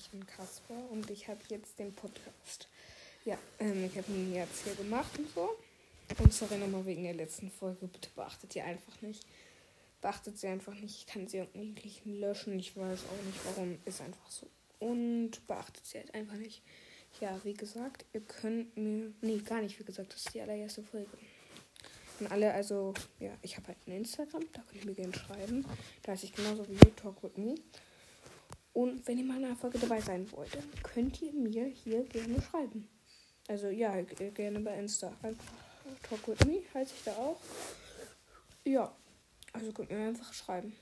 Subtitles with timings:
[0.00, 2.68] ich bin Kasper und ich habe jetzt den Podcast.
[3.26, 5.50] Ja, ähm, ich habe ihn jetzt hier gemacht und so.
[6.18, 7.86] Und sorry nochmal wegen der letzten Folge.
[7.86, 9.26] Bitte beachtet ihr einfach nicht.
[10.00, 10.96] Beachtet sie einfach nicht.
[10.96, 12.58] Ich kann sie eigentlich löschen.
[12.58, 13.78] Ich weiß auch nicht warum.
[13.84, 14.46] Ist einfach so.
[14.78, 16.62] Und beachtet sie halt einfach nicht.
[17.20, 19.12] Ja, wie gesagt, ihr könnt mir.
[19.20, 21.10] Nee, gar nicht, wie gesagt, das ist die allererste Folge.
[22.20, 25.66] Und alle, also, ja, ich habe halt ein Instagram, da könnt ihr mir gerne schreiben.
[26.02, 27.54] Da heiße ich genauso wie Talk with Me.
[28.80, 32.02] Und wenn ihr mal in einer Folge dabei sein wollt, dann könnt ihr mir hier
[32.04, 32.88] gerne schreiben.
[33.46, 35.12] Also ja, gerne bei Insta.
[35.20, 35.52] Einfach
[36.08, 37.38] Talk with Me heiße ich da auch.
[38.64, 38.96] Ja,
[39.52, 40.74] also könnt ihr mir einfach schreiben.